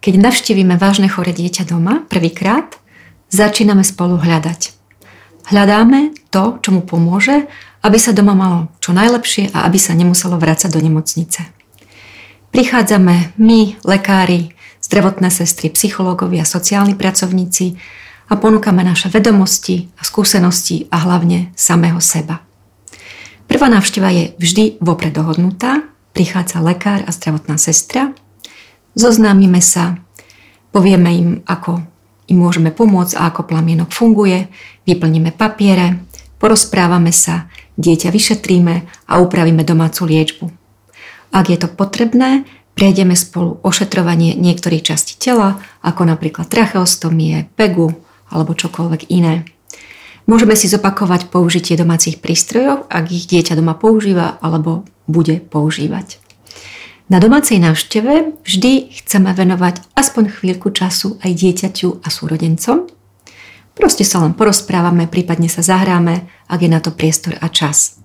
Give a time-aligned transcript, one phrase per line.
[0.00, 2.80] keď navštívime vážne chore dieťa doma prvýkrát,
[3.28, 4.72] začíname spolu hľadať.
[5.52, 7.44] Hľadáme to, čo mu pomôže,
[7.84, 11.48] aby sa doma malo čo najlepšie a aby sa nemuselo vrácať do nemocnice.
[12.50, 17.78] Prichádzame my, lekári, zdravotné sestry, psychológovia, sociálni pracovníci
[18.30, 22.42] a ponúkame naše vedomosti a skúsenosti a hlavne samého seba.
[23.50, 25.82] Prvá návšteva je vždy vopred dohodnutá,
[26.14, 28.14] prichádza lekár a zdravotná sestra,
[28.94, 29.98] zoznámime sa,
[30.70, 31.82] povieme im, ako
[32.30, 34.46] im môžeme pomôcť a ako plamienok funguje,
[34.86, 36.06] vyplníme papiere,
[36.38, 38.74] porozprávame sa, dieťa vyšetríme
[39.10, 40.46] a upravíme domácu liečbu.
[41.30, 47.92] Ak je to potrebné, prejdeme spolu ošetrovanie niektorých častí tela, ako napríklad tracheostomie, pegu
[48.30, 49.44] alebo čokoľvek iné.
[50.30, 56.22] Môžeme si zopakovať použitie domácich prístrojov, ak ich dieťa doma používa alebo bude používať.
[57.10, 62.86] Na domácej návšteve vždy chceme venovať aspoň chvíľku času aj dieťaťu a súrodencom.
[63.74, 67.98] Proste sa len porozprávame, prípadne sa zahráme, ak je na to priestor a čas.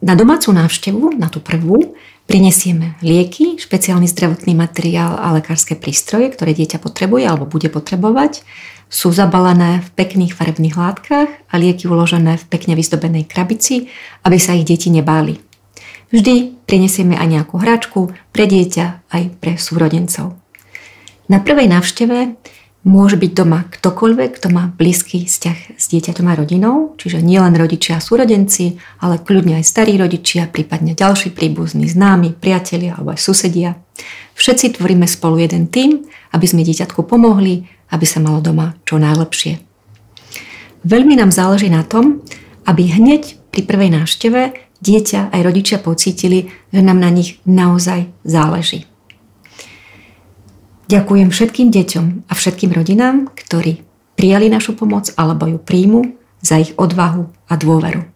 [0.00, 1.92] Na domácu návštevu, na tú prvú,
[2.24, 8.48] prinesieme lieky, špeciálny zdravotný materiál a lekárske prístroje, ktoré dieťa potrebuje alebo bude potrebovať.
[8.88, 13.92] Sú zabalené v pekných farebných látkach a lieky uložené v pekne vyzdobenej krabici,
[14.24, 15.45] aby sa ich deti nebáli.
[16.14, 20.38] Vždy prinesieme aj nejakú hračku pre dieťa aj pre súrodencov.
[21.26, 22.38] Na prvej návšteve
[22.86, 27.98] Môže byť doma ktokoľvek, kto má blízky vzťah s dieťaťom a rodinou, čiže nielen rodičia
[27.98, 33.74] a súrodenci, ale kľudne aj starí rodičia, prípadne ďalší príbuzní, známi, priatelia alebo aj susedia.
[34.38, 39.58] Všetci tvoríme spolu jeden tým, aby sme dieťatku pomohli, aby sa malo doma čo najlepšie.
[40.86, 42.22] Veľmi nám záleží na tom,
[42.70, 48.88] aby hneď pri prvej návšteve dieťa aj rodičia pocítili, že nám na nich naozaj záleží.
[50.86, 53.82] Ďakujem všetkým deťom a všetkým rodinám, ktorí
[54.14, 58.15] prijali našu pomoc alebo ju príjmu za ich odvahu a dôveru.